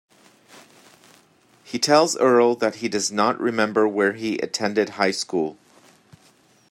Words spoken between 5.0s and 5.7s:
school.